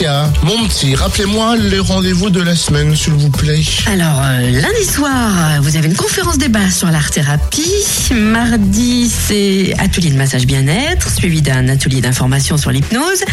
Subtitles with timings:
[0.00, 3.64] Mon petit, rappelez-moi les rendez-vous de la semaine, s'il vous plaît.
[3.86, 7.72] Alors, euh, lundi soir, euh, vous avez une conférence débat sur l'art-thérapie.
[8.14, 13.24] Mardi, c'est atelier de massage bien-être, suivi d'un atelier d'information sur l'hypnose.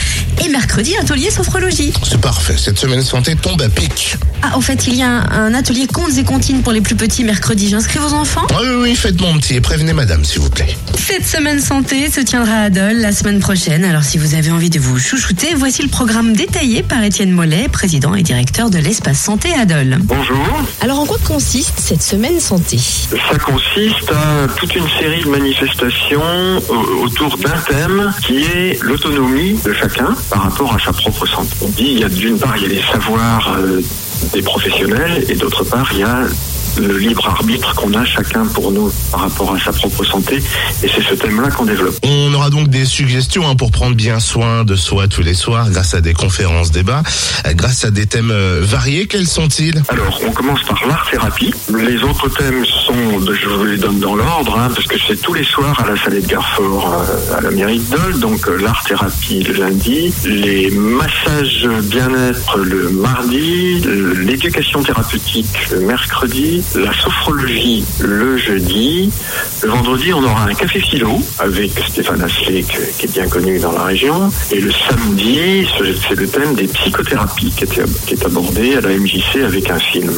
[0.43, 1.93] Et mercredi, atelier sophrologie.
[2.03, 4.17] C'est parfait, cette semaine santé tombe à pic.
[4.41, 6.95] Ah, au fait, il y a un, un atelier contes et comptines pour les plus
[6.95, 7.69] petits mercredi.
[7.69, 8.45] J'inscris vos enfants?
[8.49, 10.75] Oui, oui, oui, faites mon petit et prévenez madame, s'il vous plaît.
[10.97, 13.85] Cette semaine santé se tiendra à Dole la semaine prochaine.
[13.85, 17.67] Alors, si vous avez envie de vous chouchouter, voici le programme détaillé par Étienne Mollet,
[17.67, 19.97] président et directeur de l'espace santé à Dole.
[20.03, 20.47] Bonjour.
[20.79, 22.77] Alors, en quoi consiste cette semaine santé?
[22.77, 29.59] Ça consiste à toute une série de manifestations euh, autour d'un thème qui est l'autonomie
[29.65, 31.49] de chacun par rapport à sa propre santé.
[31.61, 33.81] On dit, il y a d'une part, il y a les savoirs euh,
[34.31, 36.19] des professionnels et d'autre part, il y a
[36.77, 40.37] le libre arbitre qu'on a chacun pour nous par rapport à sa propre santé
[40.83, 41.95] et c'est ce thème-là qu'on développe.
[42.03, 45.69] On aura donc des suggestions hein, pour prendre bien soin de soi tous les soirs
[45.69, 47.03] grâce à des conférences débats,
[47.45, 49.07] euh, grâce à des thèmes euh, variés.
[49.07, 49.81] Quels sont-ils?
[49.89, 51.53] Alors, on commence par l'art-thérapie.
[51.77, 55.33] Les autres thèmes sont, je vous les donne dans l'ordre, hein, parce que c'est tous
[55.33, 58.19] les soirs à la salle de Garfort, euh, à la mairie de Dole.
[58.19, 66.91] Donc, euh, l'art-thérapie le lundi, les massages bien-être le mardi, l'éducation thérapeutique le mercredi, la
[66.93, 69.11] sophrologie le jeudi.
[69.65, 72.67] Le vendredi, on aura un café philo avec Stéphane Asselik,
[72.99, 74.31] qui est bien connu dans la région.
[74.51, 78.81] Et le samedi, ce- c'est le thème des psychothérapies qui est, qui est abordé à
[78.81, 80.11] la MJC avec un film.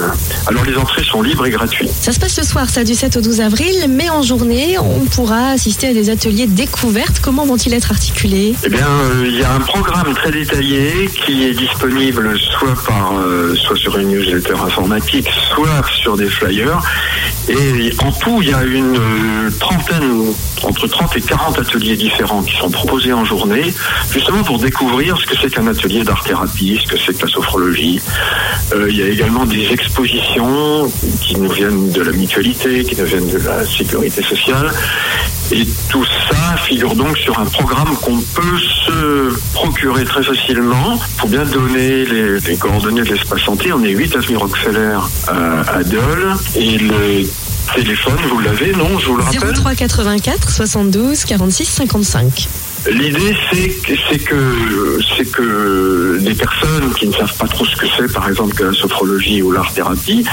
[0.48, 1.90] Alors, les entrées sont libres et gratuites.
[1.90, 5.06] Ça se passe ce soir, ça, du 7 au 12 avril, mais en journée, on
[5.06, 7.22] pourra assister à des ateliers découvertes.
[7.22, 8.54] Comment vont-ils être articulés?
[8.66, 13.14] Eh bien, euh, il y a un programme très détaillé qui est disponible soit par,
[13.18, 16.82] euh, soit sur une newsletter informatique, soit sur des flyers.
[17.48, 22.42] Et en tout, il y a une euh, trentaine, entre 30 et 40 ateliers différents
[22.44, 23.74] qui sont proposés en journée,
[24.12, 28.02] justement pour découvrir ce que c'est qu'un atelier d'art-thérapie, ce que c'est que la sophrologie.
[28.74, 30.92] Euh, il y a également des expositions
[31.22, 34.72] qui nous viennent de la mutualité, qui nous viennent de la sécurité sociale.
[35.52, 40.94] Et tout ça figure donc sur un programme qu'on peut se procurer très facilement.
[40.94, 43.72] Il faut bien donner les, les coordonnées de l'espace santé.
[43.72, 44.98] On est 8 avenue Rockefeller
[45.28, 46.36] à, à Dole.
[46.56, 47.24] Et le
[47.76, 52.48] téléphone, vous l'avez, non Je vous le rappelle 03 84 72 46 55.
[52.90, 57.76] L'idée, c'est que, c'est que, c'est que les personnes qui ne savent pas trop ce
[57.76, 60.26] que c'est, par exemple, que la sophrologie ou l'art-thérapie,